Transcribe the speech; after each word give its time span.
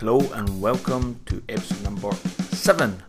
Hello 0.00 0.18
and 0.32 0.62
welcome 0.62 1.20
to 1.26 1.42
episode 1.46 1.82
number 1.82 2.10
seven 2.52 3.02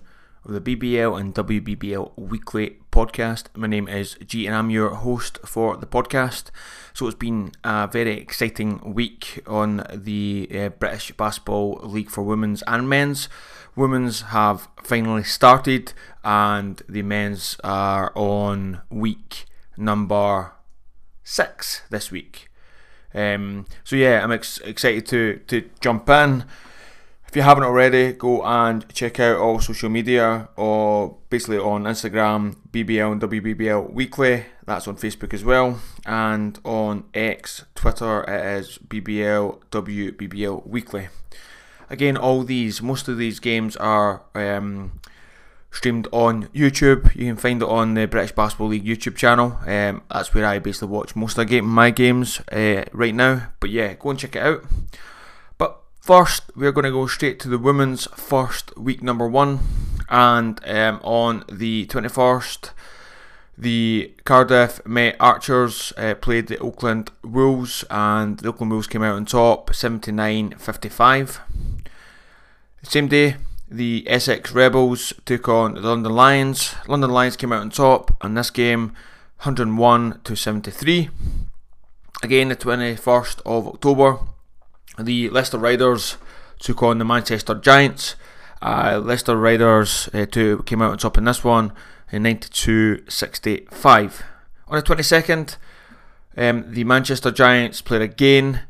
of 0.43 0.51
the 0.51 0.59
BBL 0.59 1.17
and 1.17 1.33
WBBL 1.33 2.11
weekly 2.17 2.79
podcast. 2.91 3.45
My 3.55 3.67
name 3.67 3.87
is 3.87 4.17
G 4.25 4.45
and 4.45 4.53
I'm 4.53 4.69
your 4.69 4.95
host 4.95 5.39
for 5.45 5.77
the 5.77 5.85
podcast. 5.85 6.51
So 6.93 7.07
it's 7.07 7.15
been 7.15 7.53
a 7.63 7.87
very 7.87 8.17
exciting 8.17 8.93
week 8.93 9.41
on 9.47 9.85
the 9.93 10.49
uh, 10.53 10.67
British 10.67 11.13
Basketball 11.13 11.79
League 11.81 12.09
for 12.09 12.23
women's 12.23 12.61
and 12.63 12.89
men's. 12.89 13.29
Women's 13.77 14.23
have 14.23 14.67
finally 14.83 15.23
started 15.23 15.93
and 16.25 16.81
the 16.89 17.03
men's 17.03 17.55
are 17.63 18.11
on 18.15 18.81
week 18.89 19.45
number 19.77 20.51
six 21.23 21.83
this 21.89 22.11
week. 22.11 22.49
Um, 23.13 23.65
so 23.85 23.95
yeah, 23.95 24.21
I'm 24.21 24.33
ex- 24.33 24.59
excited 24.59 25.05
to 25.05 25.39
to 25.47 25.69
jump 25.79 26.09
in. 26.09 26.43
If 27.31 27.37
you 27.37 27.43
haven't 27.43 27.63
already, 27.63 28.11
go 28.11 28.43
and 28.43 28.85
check 28.93 29.17
out 29.17 29.37
all 29.37 29.61
social 29.61 29.87
media 29.87 30.49
or 30.57 31.15
basically 31.29 31.59
on 31.59 31.85
Instagram, 31.85 32.57
BBL 32.71 33.13
and 33.13 33.21
WBBL 33.21 33.93
Weekly. 33.93 34.47
That's 34.65 34.85
on 34.85 34.97
Facebook 34.97 35.33
as 35.33 35.41
well. 35.41 35.79
And 36.05 36.59
on 36.65 37.05
X, 37.13 37.63
Twitter, 37.73 38.23
it 38.23 38.59
is 38.59 38.79
BBL 38.79 39.61
WBBL 39.71 40.67
Weekly. 40.67 41.07
Again, 41.89 42.17
all 42.17 42.43
these, 42.43 42.81
most 42.81 43.07
of 43.07 43.17
these 43.17 43.39
games 43.39 43.77
are 43.77 44.23
um, 44.35 44.99
streamed 45.71 46.09
on 46.11 46.47
YouTube. 46.47 47.15
You 47.15 47.27
can 47.27 47.37
find 47.37 47.61
it 47.61 47.69
on 47.69 47.93
the 47.93 48.07
British 48.07 48.33
Basketball 48.33 48.67
League 48.67 48.83
YouTube 48.83 49.15
channel. 49.15 49.57
Um, 49.65 50.01
that's 50.11 50.33
where 50.33 50.45
I 50.45 50.59
basically 50.59 50.89
watch 50.89 51.15
most 51.15 51.37
of 51.37 51.49
my 51.63 51.91
games 51.91 52.41
uh, 52.51 52.83
right 52.91 53.15
now. 53.15 53.51
But 53.61 53.69
yeah, 53.69 53.93
go 53.93 54.09
and 54.09 54.19
check 54.19 54.35
it 54.35 54.43
out. 54.43 54.65
First, 56.01 56.49
we're 56.55 56.71
going 56.71 56.85
to 56.85 56.91
go 56.91 57.05
straight 57.05 57.39
to 57.41 57.47
the 57.47 57.59
women's 57.59 58.07
first 58.15 58.75
week 58.75 59.03
number 59.03 59.27
one, 59.27 59.59
and 60.09 60.59
um, 60.65 60.99
on 61.03 61.43
the 61.47 61.85
21st, 61.85 62.71
the 63.55 64.11
Cardiff 64.23 64.83
Met 64.83 65.15
Archers 65.19 65.93
uh, 65.97 66.15
played 66.15 66.47
the 66.47 66.57
Oakland 66.57 67.11
Wolves, 67.23 67.85
and 67.91 68.39
the 68.39 68.49
Oakland 68.49 68.71
Wolves 68.71 68.87
came 68.87 69.03
out 69.03 69.15
on 69.15 69.25
top 69.25 69.75
79 69.75 70.55
55. 70.57 71.39
Same 72.81 73.07
day, 73.07 73.35
the 73.69 74.03
Essex 74.07 74.51
Rebels 74.53 75.13
took 75.25 75.47
on 75.47 75.75
the 75.75 75.81
London 75.81 76.13
Lions. 76.13 76.73
London 76.87 77.11
Lions 77.11 77.37
came 77.37 77.53
out 77.53 77.61
on 77.61 77.69
top 77.69 78.17
in 78.23 78.33
this 78.33 78.49
game 78.49 78.93
101 79.43 80.21
to 80.23 80.35
73. 80.35 81.11
Again, 82.23 82.49
the 82.49 82.55
21st 82.55 83.41
of 83.45 83.67
October, 83.67 84.17
the 85.01 85.29
Leicester 85.29 85.57
Riders 85.57 86.17
took 86.59 86.83
on 86.83 86.97
the 86.97 87.05
Manchester 87.05 87.55
Giants. 87.55 88.15
Uh, 88.61 89.01
Leicester 89.03 89.35
Riders 89.35 90.09
uh, 90.13 90.25
two 90.25 90.63
came 90.65 90.81
out 90.81 90.91
on 90.91 90.97
top 90.97 91.17
in 91.17 91.23
this 91.25 91.43
one 91.43 91.73
in 92.11 92.23
92-65. 92.23 94.21
On 94.67 94.75
the 94.77 94.83
22nd, 94.83 95.57
um, 96.37 96.71
the 96.71 96.83
Manchester 96.83 97.31
Giants 97.31 97.81
played 97.81 98.01
again, 98.01 98.61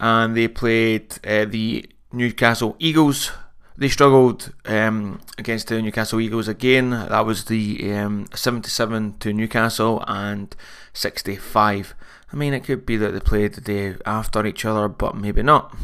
and 0.00 0.36
they 0.36 0.48
played 0.48 1.14
uh, 1.26 1.44
the 1.44 1.88
Newcastle 2.12 2.76
Eagles. 2.78 3.30
They 3.78 3.88
struggled 3.88 4.52
um, 4.66 5.20
against 5.38 5.68
the 5.68 5.80
Newcastle 5.80 6.20
Eagles 6.20 6.48
again. 6.48 6.90
That 6.90 7.24
was 7.24 7.44
the 7.44 7.94
um, 7.94 8.26
77 8.34 9.18
to 9.20 9.32
Newcastle 9.32 10.04
and 10.06 10.54
65 10.92 11.94
I 12.32 12.36
mean, 12.36 12.52
it 12.52 12.64
could 12.64 12.84
be 12.84 12.96
that 12.98 13.12
they 13.12 13.20
played 13.20 13.54
the 13.54 13.60
day 13.60 13.96
after 14.04 14.44
each 14.44 14.64
other, 14.64 14.86
but 14.88 15.16
maybe 15.16 15.42
not. 15.42 15.74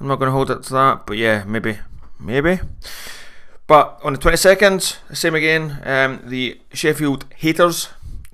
I'm 0.00 0.08
not 0.08 0.16
going 0.16 0.28
to 0.28 0.32
hold 0.32 0.50
it 0.50 0.62
to 0.64 0.72
that, 0.72 1.06
but 1.06 1.18
yeah, 1.18 1.44
maybe, 1.46 1.78
maybe. 2.18 2.60
But 3.66 4.00
on 4.02 4.14
the 4.14 4.18
22nd, 4.18 5.14
same 5.14 5.34
again. 5.34 5.82
Um, 5.84 6.22
the 6.24 6.60
Sheffield 6.72 7.26
Hatters 7.38 7.90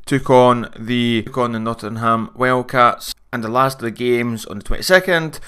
took 0.06 0.30
on 0.30 0.70
the 0.78 1.22
took 1.24 1.38
on 1.38 1.52
the 1.52 1.58
Nottingham 1.58 2.30
Wildcats, 2.34 3.12
and 3.32 3.42
the 3.42 3.48
last 3.48 3.78
of 3.78 3.82
the 3.82 3.90
games 3.90 4.46
on 4.46 4.58
the 4.58 4.64
22nd, 4.64 5.40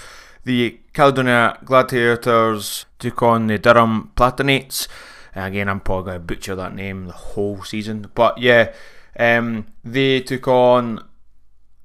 the 0.44 0.80
Caledonia 0.92 1.58
Gladiators 1.64 2.86
took 2.98 3.22
on 3.22 3.46
the 3.46 3.58
Durham 3.58 4.10
Platinates. 4.16 4.88
Again, 5.34 5.68
I'm 5.68 5.80
probably 5.80 6.10
going 6.10 6.20
to 6.20 6.26
butcher 6.26 6.54
that 6.56 6.74
name 6.74 7.06
the 7.06 7.12
whole 7.12 7.62
season, 7.62 8.10
but 8.14 8.38
yeah, 8.38 8.72
um, 9.18 9.66
they 9.84 10.20
took 10.20 10.48
on 10.48 11.04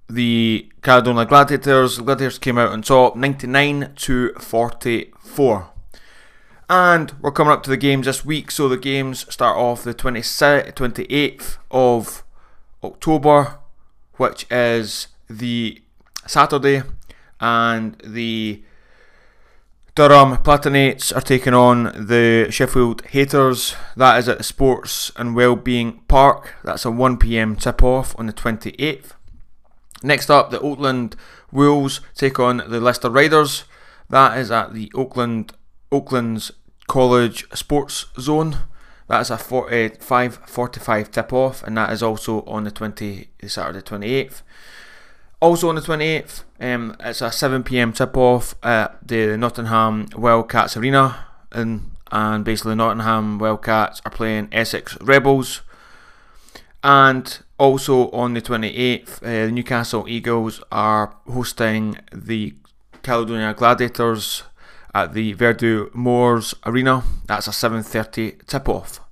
the 0.10 0.72
Caledonia 0.82 1.26
Gladiators. 1.26 2.00
Gladiators 2.00 2.40
came 2.40 2.58
out 2.58 2.72
on 2.72 2.82
top 2.82 3.16
99 3.16 3.94
to 3.96 4.34
44. 4.34 5.70
And 6.68 7.14
we're 7.22 7.32
coming 7.32 7.54
up 7.54 7.62
to 7.64 7.70
the 7.70 7.78
games 7.78 8.08
this 8.08 8.26
week, 8.26 8.50
so 8.50 8.68
the 8.68 8.78
games 8.78 9.32
start 9.32 9.56
off 9.56 9.84
the 9.84 9.94
28th 9.94 11.58
of 11.70 12.24
October, 12.84 13.60
which 14.16 14.48
is 14.50 15.08
the 15.30 15.82
Saturday, 16.26 16.82
and 17.40 17.96
the 18.04 18.64
Durham 19.96 20.38
Platinates 20.38 21.16
are 21.16 21.22
taking 21.22 21.54
on 21.54 21.84
the 22.08 22.48
Sheffield 22.50 23.06
Hatters. 23.08 23.76
That 23.96 24.20
is 24.20 24.28
at 24.28 24.38
the 24.40 24.44
Sports 24.44 25.12
and 25.16 25.36
Wellbeing 25.36 26.02
Park. 26.10 26.56
That's 26.64 26.86
a 26.86 26.90
1pm 26.90 27.60
tip 27.60 27.82
off 27.82 28.14
on 28.20 28.26
the 28.26 28.34
28th. 28.34 29.12
Next 30.04 30.30
up, 30.30 30.52
the 30.52 30.60
Oakland 30.60 31.16
Wolves 31.52 32.02
take 32.14 32.40
on 32.40 32.58
the 32.58 32.82
Leicester 32.82 33.10
Riders. 33.10 33.64
That 34.10 34.38
is 34.38 34.52
at 34.52 34.74
the 34.74 34.92
Oakland 34.94 35.54
Oakland's 35.92 36.52
College 36.88 37.46
Sports 37.54 38.08
Zone. 38.20 38.58
That 39.08 39.22
is 39.22 39.30
a 39.30 39.38
5:45 39.38 41.12
tip 41.12 41.32
off, 41.32 41.64
and 41.64 41.78
that 41.78 41.94
is 41.94 42.04
also 42.04 42.44
on 42.46 42.66
the 42.66 42.72
20 42.72 43.30
Saturday 43.48 43.82
28th. 43.82 44.42
Also 45.46 45.70
on 45.70 45.76
the 45.76 45.82
28th, 45.82 46.44
um, 46.60 46.96
it's 47.02 47.22
a 47.22 47.32
7 47.32 47.62
pm 47.62 47.94
tip 47.94 48.18
off 48.18 48.56
at 48.64 48.98
the 49.08 49.38
Nottingham 49.38 50.08
Wildcats 50.16 50.76
Arena, 50.76 51.24
and 51.52 51.92
and 52.12 52.44
basically 52.44 52.74
Nottingham 52.74 53.38
Wildcats 53.38 54.02
are 54.04 54.10
playing 54.10 54.48
Essex 54.52 54.98
Rebels. 55.02 55.62
And 56.84 57.38
also 57.60 58.10
on 58.10 58.34
the 58.34 58.42
28th, 58.42 59.22
uh, 59.22 59.46
the 59.46 59.52
Newcastle 59.52 60.08
Eagles 60.08 60.64
are 60.72 61.16
hosting 61.32 62.00
the 62.12 62.56
Caledonia 63.04 63.54
Gladiators 63.54 64.42
at 64.96 65.14
the 65.14 65.36
Vertu 65.36 65.94
Moors 65.94 66.56
Arena. 66.66 67.04
That's 67.28 67.48
a 67.48 67.52
7:30 67.52 68.48
tip-off. 68.48 69.05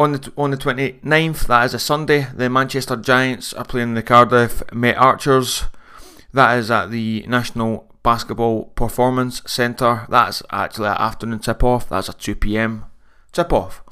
On 0.00 0.12
the 0.12 0.32
on 0.34 0.50
the 0.50 0.56
29th, 0.56 1.46
that 1.46 1.66
is 1.66 1.74
a 1.74 1.78
Sunday, 1.78 2.26
the 2.34 2.48
Manchester 2.48 2.96
Giants 2.96 3.52
are 3.52 3.66
playing 3.66 3.92
the 3.92 4.02
Cardiff 4.02 4.62
Met 4.72 4.96
Archers. 4.96 5.64
That 6.32 6.58
is 6.58 6.70
at 6.70 6.90
the 6.90 7.22
National 7.28 7.86
Basketball 8.02 8.64
Performance 8.76 9.42
Centre. 9.46 10.06
That's 10.08 10.42
actually 10.50 10.88
an 10.88 10.96
afternoon 10.96 11.40
tip-off. 11.40 11.90
That's 11.90 12.08
a 12.08 12.14
2 12.14 12.34
p.m. 12.36 12.86
tip-off. 13.32 13.82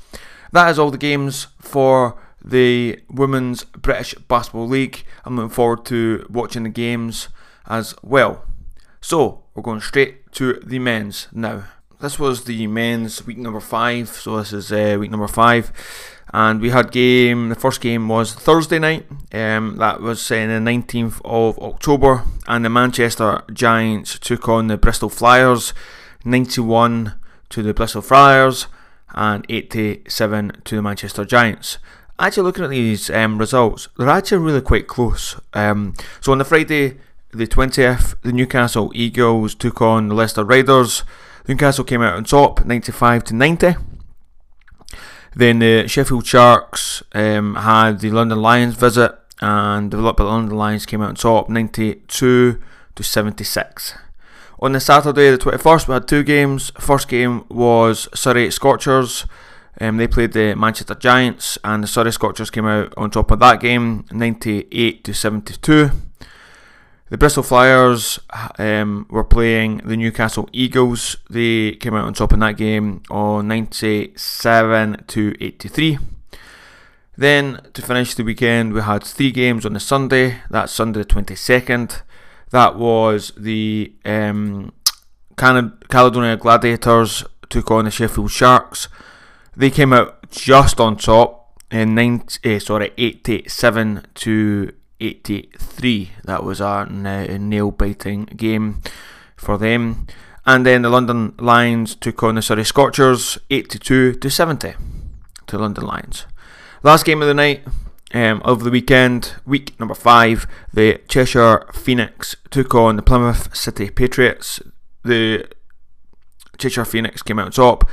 That 0.50 0.70
is 0.70 0.78
all 0.78 0.90
the 0.90 0.96
games 0.96 1.48
for 1.60 2.18
the 2.42 3.00
Women's 3.10 3.64
British 3.64 4.14
Basketball 4.14 4.66
League. 4.66 5.04
I'm 5.26 5.36
looking 5.36 5.50
forward 5.50 5.84
to 5.86 6.26
watching 6.30 6.62
the 6.62 6.70
games 6.70 7.28
as 7.66 7.94
well. 8.02 8.46
So, 9.02 9.44
we're 9.54 9.62
going 9.62 9.82
straight 9.82 10.32
to 10.32 10.54
the 10.54 10.78
men's 10.78 11.28
now. 11.32 11.64
This 12.00 12.18
was 12.18 12.44
the 12.44 12.66
men's 12.68 13.26
week 13.26 13.38
number 13.38 13.58
five, 13.58 14.08
so 14.08 14.36
this 14.36 14.52
is 14.52 14.70
uh, 14.70 14.96
week 15.00 15.10
number 15.10 15.26
five. 15.26 15.72
And 16.32 16.60
we 16.60 16.70
had 16.70 16.92
game, 16.92 17.48
the 17.48 17.54
first 17.54 17.80
game 17.80 18.08
was 18.08 18.34
Thursday 18.34 18.78
night, 18.78 19.06
um, 19.32 19.78
that 19.78 20.00
was 20.00 20.30
uh, 20.30 20.34
the 20.34 20.60
19th 20.60 21.20
of 21.24 21.58
October, 21.58 22.22
and 22.46 22.64
the 22.64 22.68
Manchester 22.68 23.42
Giants 23.52 24.18
took 24.18 24.48
on 24.48 24.68
the 24.68 24.76
Bristol 24.76 25.08
Flyers, 25.08 25.74
91 26.24 27.14
to 27.48 27.62
the 27.62 27.74
Bristol 27.74 28.02
Flyers, 28.02 28.68
and 29.14 29.44
87 29.48 30.60
to 30.64 30.76
the 30.76 30.82
Manchester 30.82 31.24
Giants 31.24 31.78
actually 32.18 32.42
looking 32.42 32.64
at 32.64 32.70
these 32.70 33.10
um, 33.10 33.38
results, 33.38 33.88
they're 33.96 34.08
actually 34.08 34.38
really 34.38 34.60
quite 34.60 34.86
close. 34.88 35.38
Um, 35.54 35.94
so 36.20 36.32
on 36.32 36.38
the 36.38 36.44
Friday, 36.44 36.98
the 37.32 37.46
20th, 37.46 38.16
the 38.22 38.32
Newcastle 38.32 38.90
Eagles 38.94 39.54
took 39.54 39.80
on 39.80 40.08
the 40.08 40.14
Leicester 40.14 40.44
Riders. 40.44 41.04
Newcastle 41.48 41.84
came 41.84 42.02
out 42.02 42.14
on 42.14 42.24
top, 42.24 42.64
95 42.64 43.24
to 43.24 43.34
90. 43.34 43.74
Then 45.34 45.58
the 45.60 45.88
Sheffield 45.88 46.26
Sharks 46.26 47.02
um, 47.12 47.54
had 47.54 48.00
the 48.00 48.10
London 48.10 48.40
Lions 48.40 48.74
visit, 48.74 49.12
and 49.40 49.90
the 49.90 49.96
London 49.96 50.56
Lions 50.56 50.86
came 50.86 51.00
out 51.00 51.08
on 51.08 51.14
top, 51.14 51.48
92 51.48 52.60
to 52.94 53.02
76. 53.02 53.94
On 54.60 54.72
the 54.72 54.80
Saturday, 54.80 55.30
the 55.30 55.38
21st, 55.38 55.88
we 55.88 55.94
had 55.94 56.08
two 56.08 56.22
games. 56.22 56.70
First 56.78 57.08
game 57.08 57.44
was 57.48 58.08
Surrey 58.14 58.50
Scorchers 58.50 59.24
um, 59.80 59.96
they 59.96 60.08
played 60.08 60.32
the 60.32 60.54
Manchester 60.54 60.94
Giants, 60.94 61.58
and 61.62 61.82
the 61.82 61.88
Surrey 61.88 62.12
Scorchers 62.12 62.50
came 62.50 62.66
out 62.66 62.92
on 62.96 63.10
top 63.10 63.30
of 63.30 63.38
that 63.40 63.60
game, 63.60 64.04
98 64.10 65.04
to 65.04 65.14
72. 65.14 65.90
The 67.10 67.16
Bristol 67.16 67.42
Flyers 67.42 68.18
um, 68.58 69.06
were 69.08 69.24
playing 69.24 69.78
the 69.78 69.96
Newcastle 69.96 70.48
Eagles. 70.52 71.16
They 71.30 71.72
came 71.72 71.94
out 71.94 72.04
on 72.04 72.12
top 72.12 72.34
in 72.34 72.40
that 72.40 72.58
game 72.58 73.02
on 73.10 73.48
97 73.48 75.04
to 75.06 75.34
83. 75.40 75.98
Then 77.16 77.62
to 77.72 77.82
finish 77.82 78.14
the 78.14 78.24
weekend, 78.24 78.74
we 78.74 78.82
had 78.82 79.02
three 79.02 79.30
games 79.30 79.64
on 79.64 79.72
the 79.72 79.80
Sunday. 79.80 80.42
That's 80.50 80.70
Sunday 80.70 81.00
the 81.00 81.06
22nd. 81.06 82.02
That 82.50 82.76
was 82.76 83.32
the 83.36 83.94
um, 84.04 84.72
Caledonia 85.36 86.36
Gladiators 86.36 87.24
took 87.48 87.70
on 87.70 87.86
the 87.86 87.90
Sheffield 87.90 88.30
Sharks. 88.30 88.88
They 89.56 89.70
came 89.70 89.94
out 89.94 90.30
just 90.30 90.78
on 90.78 90.96
top 90.96 91.58
in 91.70 91.94
90, 91.94 92.38
eh, 92.44 92.58
sorry 92.58 92.92
87 92.96 94.06
to 94.14 94.72
83. 95.00 96.10
That 96.24 96.44
was 96.44 96.60
a, 96.60 96.86
nail 96.86 97.70
biting 97.70 98.24
game 98.24 98.82
for 99.36 99.58
them. 99.58 100.06
And 100.46 100.64
then 100.64 100.82
the 100.82 100.88
London 100.88 101.34
Lions 101.38 101.94
took 101.94 102.22
on 102.22 102.36
the 102.36 102.42
Surrey 102.42 102.64
Scorchers 102.64 103.38
82 103.50 104.14
to 104.14 104.30
70 104.30 104.74
to 105.46 105.58
London 105.58 105.84
Lions. 105.84 106.26
Last 106.82 107.04
game 107.04 107.20
of 107.20 107.28
the 107.28 107.34
night 107.34 107.62
um, 108.14 108.40
of 108.44 108.64
the 108.64 108.70
weekend, 108.70 109.34
week 109.44 109.78
number 109.78 109.94
five, 109.94 110.46
the 110.72 111.00
Cheshire 111.08 111.66
Phoenix 111.74 112.36
took 112.50 112.74
on 112.74 112.96
the 112.96 113.02
Plymouth 113.02 113.54
City 113.54 113.90
Patriots. 113.90 114.62
The 115.04 115.46
Cheshire 116.56 116.84
Phoenix 116.84 117.22
came 117.22 117.38
out 117.38 117.52
top 117.52 117.88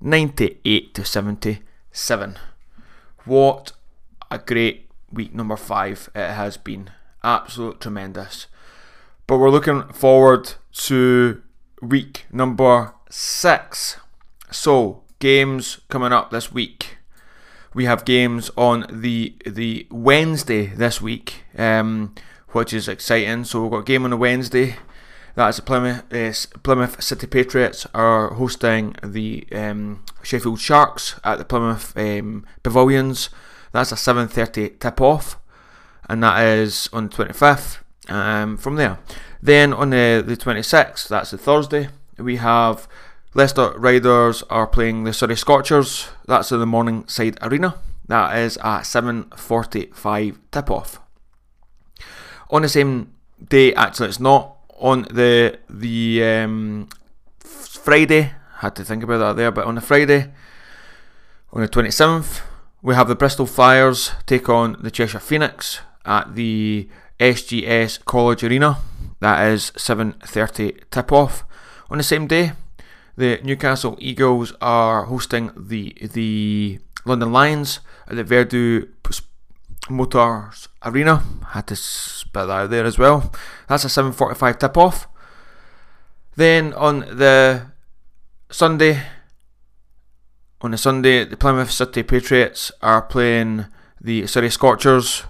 98 0.00 0.94
to 0.94 1.04
77. 1.04 2.38
What 3.24 3.72
a 4.30 4.38
great 4.38 4.85
week 5.12 5.34
number 5.34 5.56
five 5.56 6.10
it 6.14 6.30
has 6.32 6.56
been. 6.56 6.90
Absolute 7.22 7.80
tremendous. 7.80 8.46
But 9.26 9.38
we're 9.38 9.50
looking 9.50 9.82
forward 9.92 10.54
to 10.72 11.42
week 11.82 12.26
number 12.30 12.94
six. 13.10 13.96
So, 14.50 15.02
games 15.18 15.80
coming 15.88 16.12
up 16.12 16.30
this 16.30 16.52
week. 16.52 16.98
We 17.74 17.84
have 17.84 18.04
games 18.04 18.50
on 18.56 18.86
the 18.90 19.36
the 19.44 19.86
Wednesday 19.90 20.66
this 20.66 21.02
week, 21.02 21.44
um, 21.58 22.14
which 22.50 22.72
is 22.72 22.88
exciting. 22.88 23.44
So 23.44 23.62
we've 23.62 23.70
got 23.70 23.78
a 23.78 23.84
game 23.84 24.04
on 24.04 24.12
a 24.12 24.16
Wednesday. 24.16 24.76
That's 25.34 25.60
Plymouth 25.60 26.04
uh, 26.10 26.58
Plymouth 26.62 27.02
City 27.02 27.26
Patriots 27.26 27.86
are 27.92 28.32
hosting 28.32 28.96
the 29.02 29.46
um, 29.52 30.04
Sheffield 30.22 30.58
Sharks 30.58 31.20
at 31.22 31.36
the 31.36 31.44
Plymouth 31.44 31.94
um, 31.98 32.46
Pavilions. 32.62 33.28
That's 33.72 33.92
a 33.92 33.96
7.30 33.96 34.78
tip-off, 34.78 35.38
and 36.08 36.22
that 36.22 36.42
is 36.44 36.88
on 36.92 37.08
the 37.08 37.16
25th. 37.16 37.78
Um, 38.08 38.56
from 38.56 38.76
there, 38.76 38.98
then 39.42 39.72
on 39.72 39.90
the, 39.90 40.22
the 40.24 40.36
26th, 40.36 41.08
that's 41.08 41.32
the 41.32 41.38
Thursday, 41.38 41.88
we 42.18 42.36
have 42.36 42.86
Leicester 43.34 43.72
Riders 43.76 44.42
are 44.48 44.66
playing 44.66 45.04
the 45.04 45.12
Surrey 45.12 45.36
Scorchers. 45.36 46.08
That's 46.26 46.52
in 46.52 46.60
the 46.60 46.66
Morningside 46.66 47.36
Arena. 47.42 47.74
That 48.08 48.38
is 48.38 48.56
at 48.58 48.82
7.45 48.82 50.36
tip-off. 50.52 51.00
On 52.50 52.62
the 52.62 52.68
same 52.68 53.12
day, 53.46 53.74
actually, 53.74 54.08
it's 54.08 54.20
not 54.20 54.56
on 54.78 55.02
the 55.02 55.58
the 55.68 56.24
um, 56.24 56.88
Friday. 57.40 58.32
Had 58.58 58.76
to 58.76 58.84
think 58.84 59.02
about 59.02 59.18
that 59.18 59.36
there, 59.36 59.50
but 59.50 59.66
on 59.66 59.74
the 59.74 59.80
Friday, 59.80 60.32
on 61.52 61.60
the 61.60 61.68
27th, 61.68 62.40
we 62.86 62.94
have 62.94 63.08
the 63.08 63.16
Bristol 63.16 63.46
Flyers 63.46 64.12
take 64.26 64.48
on 64.48 64.76
the 64.80 64.92
Cheshire 64.92 65.18
Phoenix 65.18 65.80
at 66.04 66.36
the 66.36 66.88
SGS 67.18 68.04
College 68.04 68.44
Arena. 68.44 68.78
That 69.18 69.44
is 69.48 69.72
7:30 69.76 70.88
tip-off. 70.92 71.42
On 71.90 71.98
the 71.98 72.04
same 72.04 72.28
day, 72.28 72.52
the 73.16 73.40
Newcastle 73.42 73.96
Eagles 73.98 74.52
are 74.60 75.06
hosting 75.06 75.50
the 75.56 75.96
the 76.00 76.78
London 77.04 77.32
Lions 77.32 77.80
at 78.06 78.14
the 78.14 78.22
Vertu 78.22 78.86
Motors 79.90 80.68
Arena. 80.84 81.24
Had 81.54 81.66
to 81.66 81.74
spit 81.74 82.46
that 82.46 82.50
out 82.50 82.70
there 82.70 82.84
as 82.84 82.98
well. 82.98 83.32
That's 83.66 83.84
a 83.84 83.88
7:45 83.88 84.60
tip-off. 84.60 85.08
Then 86.36 86.72
on 86.74 87.00
the 87.00 87.62
Sunday, 88.48 89.02
on 90.66 90.74
a 90.74 90.78
Sunday, 90.78 91.24
the 91.24 91.36
Plymouth 91.36 91.70
City 91.70 92.02
Patriots 92.02 92.72
are 92.82 93.00
playing 93.00 93.66
the 94.00 94.26
Surrey 94.26 94.50
Scorchers. 94.50 95.22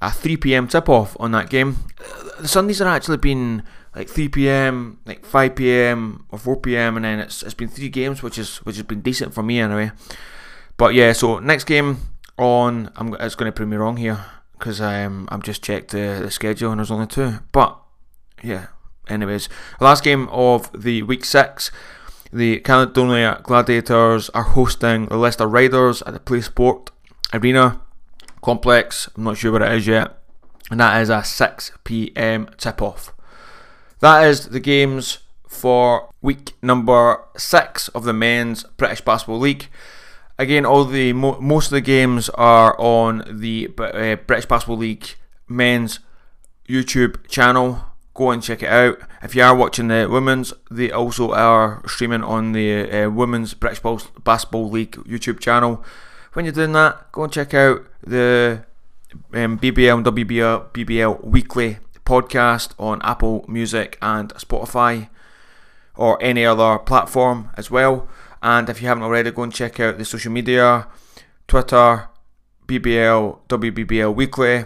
A 0.00 0.12
3 0.12 0.36
pm 0.36 0.68
tip 0.68 0.88
off 0.88 1.16
on 1.18 1.32
that 1.32 1.50
game. 1.50 1.78
The 2.38 2.46
Sundays 2.46 2.80
are 2.80 2.86
actually 2.86 3.16
been 3.16 3.64
like 3.96 4.08
3 4.08 4.28
pm, 4.28 5.00
like 5.04 5.26
5 5.26 5.56
pm 5.56 6.26
or 6.30 6.38
4 6.38 6.60
pm, 6.60 6.94
and 6.94 7.04
then 7.04 7.18
it's, 7.18 7.42
it's 7.42 7.54
been 7.54 7.68
three 7.68 7.88
games, 7.88 8.22
which 8.22 8.38
is 8.38 8.58
which 8.58 8.76
has 8.76 8.84
been 8.84 9.00
decent 9.00 9.34
for 9.34 9.42
me 9.42 9.58
anyway. 9.58 9.90
But 10.76 10.94
yeah, 10.94 11.12
so 11.12 11.40
next 11.40 11.64
game 11.64 11.98
on, 12.38 12.92
I'm 12.94 13.12
it's 13.14 13.34
going 13.34 13.50
to 13.50 13.52
prove 13.52 13.68
me 13.68 13.76
wrong 13.76 13.96
here 13.96 14.24
because 14.52 14.80
um, 14.80 15.26
I'm 15.32 15.42
just 15.42 15.64
checked 15.64 15.90
the, 15.90 16.20
the 16.22 16.30
schedule 16.30 16.70
and 16.70 16.78
there's 16.78 16.92
only 16.92 17.08
two. 17.08 17.40
But 17.50 17.76
yeah, 18.44 18.68
anyways, 19.08 19.48
last 19.80 20.04
game 20.04 20.28
of 20.28 20.70
the 20.80 21.02
week 21.02 21.24
six 21.24 21.72
the 22.32 22.60
Caledonia 22.60 23.40
Gladiators 23.42 24.30
are 24.30 24.42
hosting 24.42 25.06
the 25.06 25.16
Leicester 25.16 25.46
Riders 25.46 26.02
at 26.02 26.12
the 26.12 26.20
PlaySport 26.20 26.88
Arena 27.32 27.80
complex. 28.42 29.08
I'm 29.16 29.24
not 29.24 29.38
sure 29.38 29.52
where 29.52 29.62
it 29.62 29.72
is 29.72 29.86
yet. 29.86 30.18
And 30.70 30.80
that 30.80 31.00
is 31.00 31.08
a 31.08 31.24
6 31.24 31.72
pm 31.84 32.50
tip 32.58 32.82
off. 32.82 33.14
That 34.00 34.26
is 34.26 34.48
the 34.48 34.60
games 34.60 35.18
for 35.48 36.10
week 36.22 36.52
number 36.62 37.24
six 37.36 37.88
of 37.88 38.04
the 38.04 38.12
men's 38.12 38.62
British 38.76 39.00
Basketball 39.00 39.40
League. 39.40 39.68
Again, 40.38 40.64
all 40.64 40.84
the 40.84 41.12
mo- 41.12 41.40
most 41.40 41.66
of 41.66 41.72
the 41.72 41.80
games 41.80 42.28
are 42.30 42.78
on 42.78 43.24
the 43.28 43.68
uh, 43.78 44.16
British 44.16 44.46
Basketball 44.46 44.76
League 44.76 45.14
men's 45.48 45.98
YouTube 46.68 47.26
channel 47.26 47.82
go 48.18 48.32
and 48.32 48.42
check 48.42 48.64
it 48.64 48.68
out. 48.68 48.98
If 49.22 49.36
you 49.36 49.42
are 49.44 49.54
watching 49.54 49.86
the 49.86 50.08
women's, 50.10 50.52
they 50.72 50.90
also 50.90 51.30
are 51.30 51.80
streaming 51.86 52.24
on 52.24 52.50
the 52.50 52.90
uh, 52.90 53.10
Women's 53.10 53.54
British 53.54 53.80
Basketball 54.24 54.68
League 54.68 54.96
YouTube 55.06 55.38
channel. 55.38 55.84
When 56.32 56.44
you're 56.44 56.52
doing 56.52 56.72
that, 56.72 57.12
go 57.12 57.22
and 57.22 57.32
check 57.32 57.54
out 57.54 57.86
the 58.02 58.64
um, 59.32 59.56
BBL 59.60 59.98
and 59.98 60.04
WBL 60.04 60.72
BBL 60.72 61.24
weekly 61.24 61.78
podcast 62.04 62.72
on 62.76 63.00
Apple 63.04 63.44
Music 63.46 63.96
and 64.02 64.30
Spotify 64.34 65.08
or 65.94 66.20
any 66.20 66.44
other 66.44 66.78
platform 66.80 67.50
as 67.56 67.70
well. 67.70 68.08
And 68.42 68.68
if 68.68 68.82
you 68.82 68.88
haven't 68.88 69.04
already, 69.04 69.30
go 69.30 69.44
and 69.44 69.54
check 69.54 69.78
out 69.78 69.96
the 69.96 70.04
social 70.04 70.32
media 70.32 70.88
Twitter, 71.46 72.08
BBL, 72.66 73.38
WBBL 73.48 74.12
Weekly, 74.12 74.64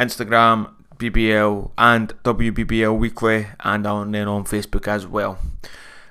Instagram, 0.00 0.74
BBL 1.00 1.70
and 1.78 2.12
WBBL 2.22 2.96
Weekly, 2.96 3.46
and 3.60 3.86
on 3.86 4.12
then 4.12 4.28
on 4.28 4.44
Facebook 4.44 4.86
as 4.86 5.06
well. 5.06 5.38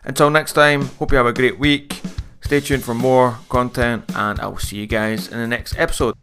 Until 0.04 0.30
next 0.30 0.54
time, 0.54 0.88
hope 0.98 1.12
you 1.12 1.18
have 1.18 1.28
a 1.28 1.34
great 1.34 1.60
week. 1.60 2.02
Stay 2.42 2.60
tuned 2.60 2.84
for 2.84 2.96
more 2.96 3.38
content, 3.48 4.04
and 4.16 4.40
I'll 4.40 4.58
see 4.58 4.78
you 4.78 4.88
guys 4.88 5.28
in 5.28 5.38
the 5.38 5.48
next 5.48 5.78
episode. 5.78 6.16